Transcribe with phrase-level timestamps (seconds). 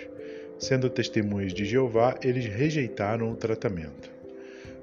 [0.58, 4.14] Sendo testemunhas de Jeová, eles rejeitaram o tratamento.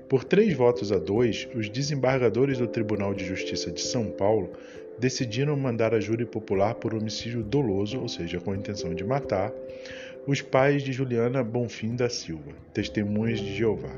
[0.10, 4.52] Por três votos a dois, os desembargadores do Tribunal de Justiça de São Paulo
[5.00, 9.54] decidiram mandar a júri popular por homicídio doloso, ou seja, com intenção de matar,
[10.28, 13.94] os pais de Juliana Bonfim da Silva, testemunhas de Jeová.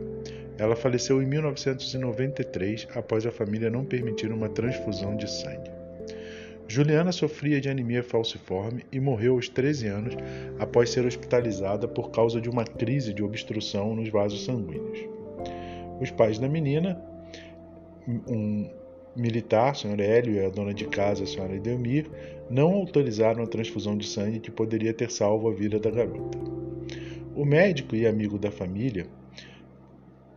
[0.57, 5.71] Ela faleceu em 1993 após a família não permitir uma transfusão de sangue.
[6.67, 10.15] Juliana sofria de anemia falciforme e morreu aos 13 anos
[10.59, 14.99] após ser hospitalizada por causa de uma crise de obstrução nos vasos sanguíneos.
[15.99, 16.99] Os pais da menina,
[18.07, 18.69] um
[19.15, 22.09] militar, senhora Hélio, e a dona de casa, senhora Edelmir,
[22.49, 26.37] não autorizaram a transfusão de sangue que poderia ter salvo a vida da garota.
[27.35, 29.07] O médico e amigo da família,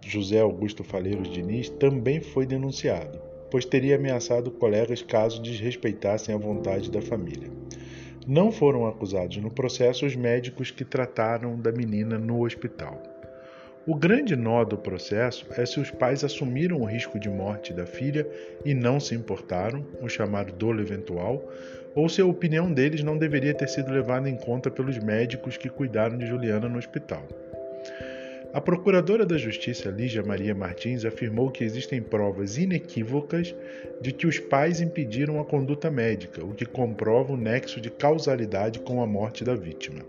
[0.00, 3.18] José Augusto Faleiros Diniz, também foi denunciado,
[3.50, 7.50] pois teria ameaçado colegas caso desrespeitassem a vontade da família.
[8.26, 13.00] Não foram acusados no processo os médicos que trataram da menina no hospital.
[13.88, 17.86] O grande nó do processo é se os pais assumiram o risco de morte da
[17.86, 18.26] filha
[18.64, 21.48] e não se importaram, o chamado dolo eventual,
[21.94, 25.68] ou se a opinião deles não deveria ter sido levada em conta pelos médicos que
[25.68, 27.28] cuidaram de Juliana no hospital.
[28.52, 33.54] A procuradora da Justiça, Lígia Maria Martins, afirmou que existem provas inequívocas
[34.00, 38.80] de que os pais impediram a conduta médica, o que comprova o nexo de causalidade
[38.80, 40.02] com a morte da vítima.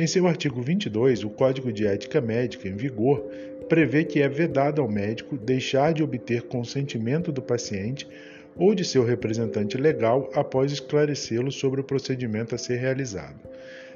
[0.00, 3.20] Em seu artigo 22, o Código de Ética Médica em vigor
[3.68, 8.08] prevê que é vedado ao médico deixar de obter consentimento do paciente
[8.56, 13.38] ou de seu representante legal após esclarecê-lo sobre o procedimento a ser realizado,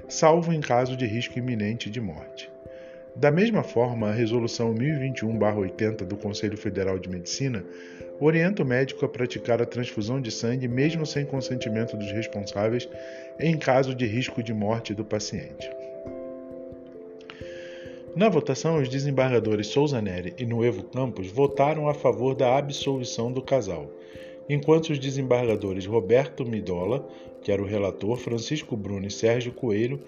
[0.06, 2.50] salvo em caso de risco iminente de morte.
[3.16, 7.64] Da mesma forma, a Resolução 1021-80 do Conselho Federal de Medicina
[8.20, 12.86] orienta o médico a praticar a transfusão de sangue mesmo sem consentimento dos responsáveis
[13.40, 15.70] em caso de risco de morte do paciente.
[18.16, 23.42] Na votação, os desembargadores Souza Neri e Nuevo Campos votaram a favor da absolvição do
[23.42, 23.90] casal,
[24.48, 27.04] enquanto os desembargadores Roberto Midola,
[27.42, 29.98] que era o relator, Francisco Bruno e Sérgio Coelho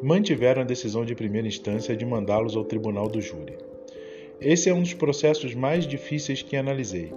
[0.00, 3.58] mantiveram a decisão de primeira instância de mandá-los ao tribunal do júri.
[4.40, 7.12] Esse é um dos processos mais difíceis que analisei.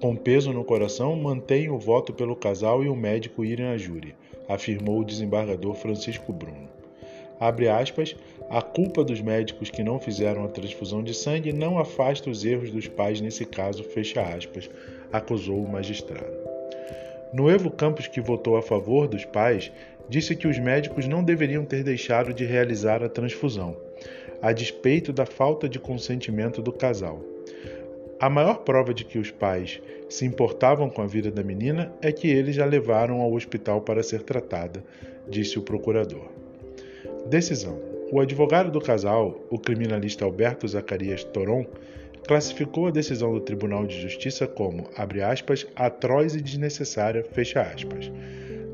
[0.00, 4.14] Com peso no coração, mantenho o voto pelo casal e o médico irem a júri,
[4.48, 6.79] afirmou o desembargador Francisco Bruno.
[7.40, 8.14] Abre aspas,
[8.50, 12.70] a culpa dos médicos que não fizeram a transfusão de sangue não afasta os erros
[12.70, 14.68] dos pais nesse caso, fecha aspas,
[15.10, 16.36] acusou o magistrado.
[17.32, 19.72] Noevo Campos, que votou a favor dos pais,
[20.06, 23.74] disse que os médicos não deveriam ter deixado de realizar a transfusão,
[24.42, 27.22] a despeito da falta de consentimento do casal.
[28.18, 32.12] A maior prova de que os pais se importavam com a vida da menina é
[32.12, 34.84] que eles a levaram ao hospital para ser tratada,
[35.26, 36.39] disse o procurador.
[37.30, 37.78] Decisão.
[38.10, 41.64] O advogado do casal, o criminalista Alberto Zacarias Toron,
[42.26, 48.10] classificou a decisão do Tribunal de Justiça como, abre aspas, atroz e desnecessária, fecha aspas.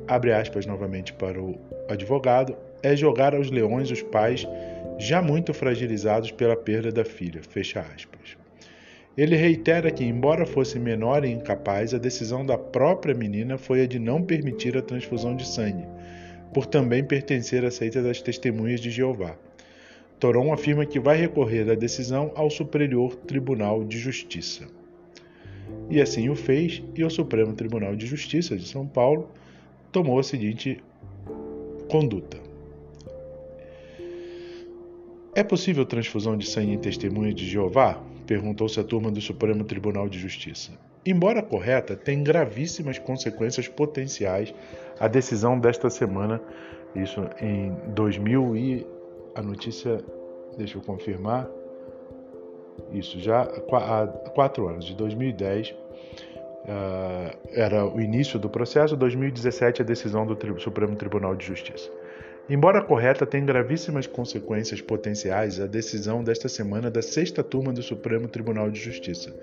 [0.08, 4.48] Abre aspas novamente para o advogado, é jogar aos leões os pais
[4.98, 8.38] já muito fragilizados pela perda da filha, fecha aspas.
[9.18, 13.86] Ele reitera que, embora fosse menor e incapaz, a decisão da própria menina foi a
[13.86, 15.86] de não permitir a transfusão de sangue,
[16.52, 19.36] por também pertencer à seita das testemunhas de Jeová.
[20.18, 24.66] Toron afirma que vai recorrer da decisão ao Superior Tribunal de Justiça.
[25.90, 29.28] E assim o fez, e o Supremo Tribunal de Justiça de São Paulo
[29.92, 30.82] tomou a seguinte
[31.88, 32.38] conduta.
[35.34, 38.02] É possível transfusão de sangue em testemunha de Jeová?
[38.26, 40.72] perguntou-se a turma do Supremo Tribunal de Justiça.
[41.04, 44.52] Embora correta, tem gravíssimas consequências potenciais
[44.98, 46.40] a decisão desta semana,
[46.94, 48.86] isso em 2000 e
[49.34, 49.98] a notícia,
[50.56, 51.48] deixa eu confirmar,
[52.92, 55.74] isso já há quatro anos, de 2010 uh,
[56.68, 61.90] ah, era o início do processo, 2017 a decisão do Supremo Tribunal de Justiça.
[62.48, 68.28] Embora correta, tem gravíssimas consequências potenciais a decisão desta semana da sexta turma do Supremo
[68.28, 69.34] Tribunal de Justiça,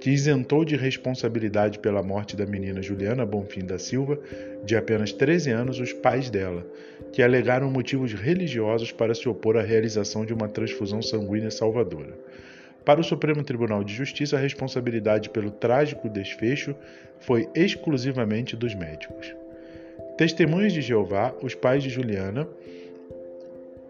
[0.00, 4.18] que isentou de responsabilidade pela morte da menina Juliana Bonfim da Silva,
[4.64, 6.66] de apenas 13 anos, os pais dela,
[7.12, 12.18] que alegaram motivos religiosos para se opor à realização de uma transfusão sanguínea salvadora.
[12.84, 16.74] Para o Supremo Tribunal de Justiça, a responsabilidade pelo trágico desfecho
[17.20, 19.36] foi exclusivamente dos médicos.
[20.20, 22.46] Testemunhas de Jeová, os pais de Juliana,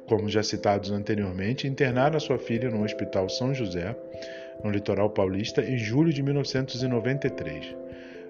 [0.06, 3.96] como já citados anteriormente, internaram a sua filha no Hospital São José,
[4.62, 7.74] no litoral paulista, em julho de 1993.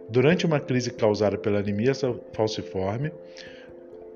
[0.08, 1.92] Durante uma crise causada pela anemia
[2.32, 3.12] falciforme,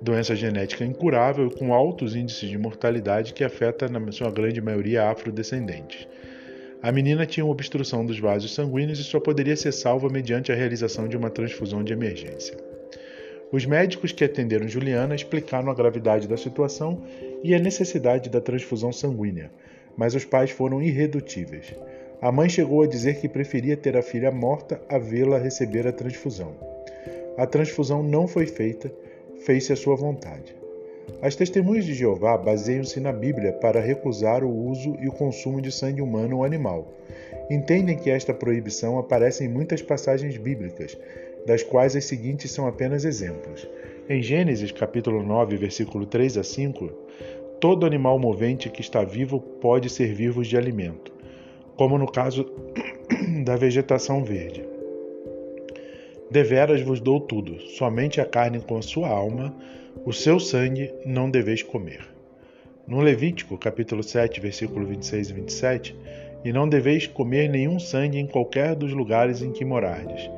[0.01, 6.09] doença genética incurável com altos índices de mortalidade que afeta, na sua grande maioria, afrodescendentes.
[6.83, 11.07] A menina tinha obstrução dos vasos sanguíneos e só poderia ser salva mediante a realização
[11.07, 12.57] de uma transfusão de emergência.
[13.55, 17.01] Os médicos que atenderam Juliana explicaram a gravidade da situação
[17.41, 19.49] e a necessidade da transfusão sanguínea,
[19.97, 21.73] mas os pais foram irredutíveis.
[22.21, 25.93] A mãe chegou a dizer que preferia ter a filha morta a vê-la receber a
[25.93, 26.53] transfusão.
[27.39, 28.91] A transfusão não foi feita,
[29.45, 30.53] fez-se a sua vontade.
[31.23, 35.71] As testemunhas de Jeová baseiam-se na Bíblia para recusar o uso e o consumo de
[35.71, 36.93] sangue humano ou animal.
[37.49, 40.99] Entendem que esta proibição aparece em muitas passagens bíblicas,
[41.47, 43.67] das quais as seguintes são apenas exemplos.
[44.09, 46.91] Em Gênesis capítulo 9, versículo 3 a 5,
[47.61, 51.13] todo animal movente que está vivo pode servir-vos de alimento,
[51.77, 52.51] como no caso
[53.45, 54.65] da vegetação verde.
[56.31, 59.55] Deveras vos dou tudo, somente a carne com a sua alma,
[60.05, 62.07] o seu sangue não deveis comer.
[62.87, 65.97] No Levítico, capítulo 7, versículo 26 e 27,
[66.45, 70.29] e não deveis comer nenhum sangue em qualquer dos lugares em que morardes,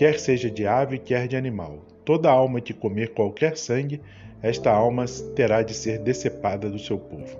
[0.00, 1.84] quer seja de ave, quer de animal.
[2.06, 4.00] Toda alma que comer qualquer sangue,
[4.40, 5.04] esta alma
[5.36, 7.38] terá de ser decepada do seu povo.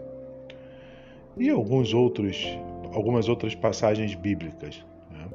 [1.39, 2.47] E alguns outros,
[2.93, 5.27] algumas outras passagens bíblicas né,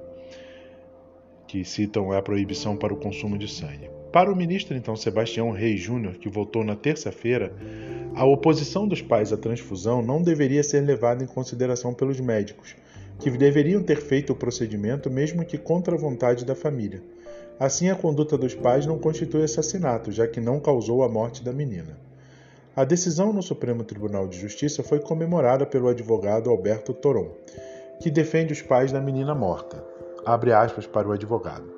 [1.47, 3.89] que citam a proibição para o consumo de sangue.
[4.11, 7.51] Para o ministro, então, Sebastião Reis Júnior, que votou na terça-feira,
[8.13, 12.75] a oposição dos pais à transfusão não deveria ser levada em consideração pelos médicos,
[13.19, 17.01] que deveriam ter feito o procedimento mesmo que contra a vontade da família.
[17.59, 21.53] Assim, a conduta dos pais não constitui assassinato, já que não causou a morte da
[21.53, 21.97] menina.
[22.75, 27.31] A decisão no Supremo Tribunal de Justiça foi comemorada pelo advogado Alberto Toron,
[28.01, 29.83] que defende os pais da menina morta.
[30.25, 31.73] Abre aspas para o advogado.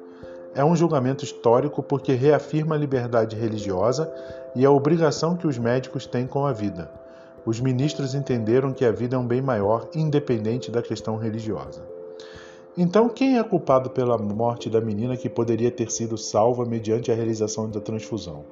[0.55, 4.11] É um julgamento histórico porque reafirma a liberdade religiosa
[4.55, 6.89] e a obrigação que os médicos têm com a vida
[7.47, 11.81] os ministros entenderam que a vida é um bem maior, independente da questão religiosa.
[12.79, 17.15] Então, quem é culpado pela morte da menina que poderia ter sido salva mediante a
[17.15, 18.45] realização da transfusão?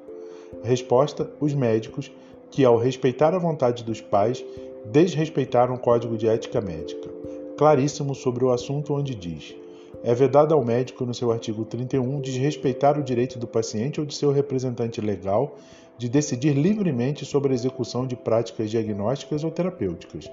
[0.64, 2.12] Resposta: os médicos,
[2.50, 4.44] que, ao respeitar a vontade dos pais,
[4.86, 7.08] desrespeitaram o Código de Ética Médica,
[7.56, 9.56] claríssimo sobre o assunto, onde diz:
[10.04, 14.16] é vedado ao médico, no seu artigo 31, desrespeitar o direito do paciente ou de
[14.16, 15.56] seu representante legal
[16.00, 20.30] de decidir livremente sobre a execução de práticas diagnósticas ou terapêuticas,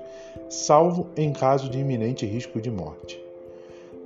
[0.48, 3.31] salvo em caso de iminente risco de morte.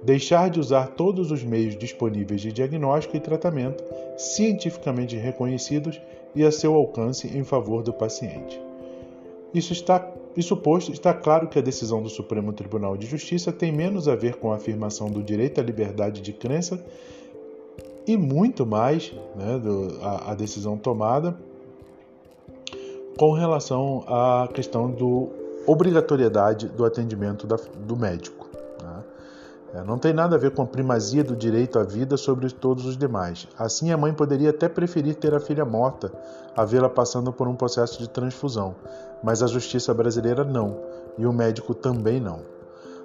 [0.03, 3.83] Deixar de usar todos os meios disponíveis de diagnóstico e tratamento
[4.17, 6.00] cientificamente reconhecidos
[6.35, 8.61] e a seu alcance em favor do paciente.
[9.53, 13.73] Isso está isso posto, está claro que a decisão do Supremo Tribunal de Justiça tem
[13.73, 16.85] menos a ver com a afirmação do direito à liberdade de crença
[18.07, 21.35] e muito mais né, do, a, a, decisão tomada
[23.19, 25.03] com relação à questão da
[25.67, 28.36] obrigatoriedade do atendimento da, do médico.
[29.76, 32.87] É, não tem nada a ver com a primazia do direito à vida sobre todos
[32.87, 33.47] os demais.
[33.59, 36.11] Assim, a mãe poderia até preferir ter a filha morta
[36.56, 38.75] a vê-la passando por um processo de transfusão,
[39.23, 40.78] mas a justiça brasileira não,
[41.18, 42.40] e o médico também não.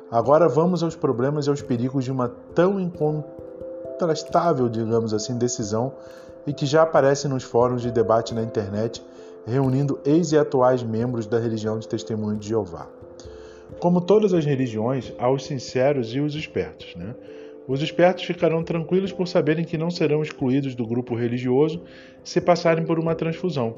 [0.10, 5.92] Agora vamos aos problemas e aos perigos de uma tão incontrastável, digamos assim, decisão
[6.48, 9.06] e que já aparece nos fóruns de debate na internet,
[9.46, 12.88] reunindo ex e atuais membros da religião de Testemunho de Jeová.
[13.80, 16.96] Como todas as religiões, há os sinceros e os espertos.
[16.96, 17.16] Né?
[17.68, 21.82] Os espertos ficarão tranquilos por saberem que não serão excluídos do grupo religioso
[22.24, 23.76] se passarem por uma transfusão.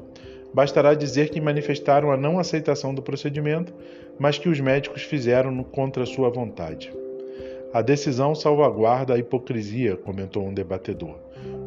[0.52, 3.72] Bastará dizer que manifestaram a não aceitação do procedimento,
[4.18, 6.92] mas que os médicos fizeram contra sua vontade.
[7.72, 11.16] A decisão salvaguarda a hipocrisia, comentou um debatedor.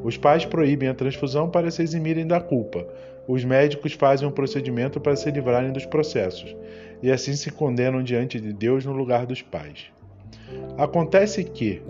[0.04, 2.88] Os pais proíbem a transfusão para se eximirem da culpa.
[3.28, 6.56] Os médicos fazem um procedimento para se livrarem dos processos
[7.02, 9.88] e assim se condenam diante de Deus no lugar dos pais.
[10.78, 11.82] Acontece que,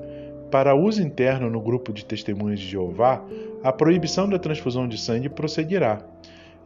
[0.51, 3.23] para uso interno no grupo de testemunhas de Jeová,
[3.63, 6.01] a proibição da transfusão de sangue prosseguirá.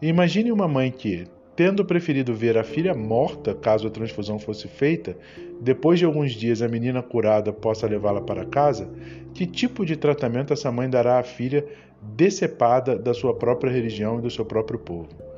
[0.01, 5.15] Imagine uma mãe que, tendo preferido ver a filha morta caso a transfusão fosse feita,
[5.59, 8.89] depois de alguns dias a menina curada possa levá-la para casa,
[9.33, 11.65] que tipo de tratamento essa mãe dará à filha
[12.01, 15.30] decepada da sua própria religião e do seu próprio povo?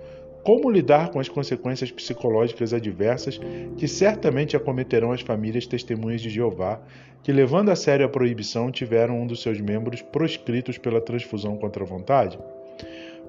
[0.43, 3.39] Como lidar com as consequências psicológicas adversas
[3.77, 6.81] que certamente acometerão as famílias testemunhas de Jeová,
[7.23, 11.83] que, levando a sério a proibição, tiveram um dos seus membros proscritos pela transfusão contra
[11.83, 12.37] a vontade?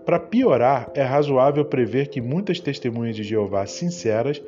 [0.05, 4.43] Para piorar, é razoável prever que muitas testemunhas de Jeová sinceras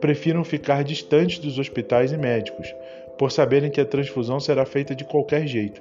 [0.00, 2.74] prefiram ficar distantes dos hospitais e médicos,
[3.16, 5.80] por saberem que a transfusão será feita de qualquer jeito.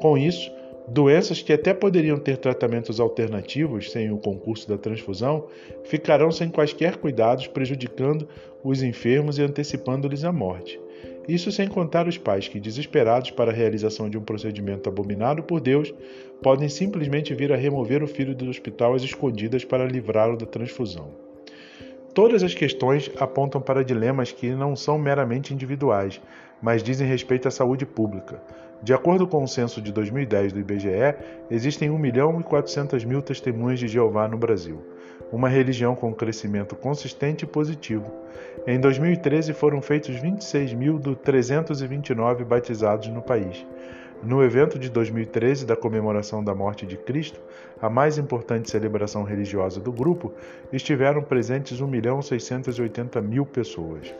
[0.00, 0.50] Com isso,
[0.92, 5.46] Doenças que até poderiam ter tratamentos alternativos sem o concurso da transfusão
[5.84, 8.28] ficarão sem quaisquer cuidados, prejudicando
[8.62, 10.78] os enfermos e antecipando-lhes a morte.
[11.26, 15.62] Isso sem contar os pais que, desesperados para a realização de um procedimento abominado por
[15.62, 15.94] Deus,
[16.42, 21.08] podem simplesmente vir a remover o filho do hospital às escondidas para livrá-lo da transfusão.
[22.12, 26.20] Todas as questões apontam para dilemas que não são meramente individuais,
[26.60, 28.42] mas dizem respeito à saúde pública.
[28.82, 31.14] De acordo com o censo de 2010 do IBGE,
[31.48, 34.82] existem 1 milhão e 400 mil testemunhas de Jeová no Brasil,
[35.30, 38.12] uma religião com crescimento consistente e positivo.
[38.66, 43.64] Em 2013 foram feitos 26.329 batizados no país.
[44.20, 47.40] No evento de 2013 da comemoração da morte de Cristo,
[47.80, 50.32] a mais importante celebração religiosa do grupo,
[50.72, 54.12] estiveram presentes 1.680.000 pessoas.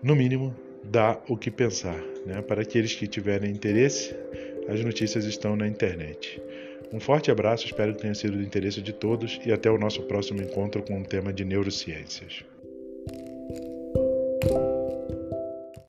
[0.00, 2.00] No mínimo, dá o que pensar.
[2.26, 2.42] Né?
[2.42, 4.14] Para aqueles que tiverem interesse,
[4.68, 6.40] as notícias estão na internet.
[6.92, 10.02] Um forte abraço, espero que tenha sido do interesse de todos e até o nosso
[10.02, 12.44] próximo encontro com o tema de neurociências.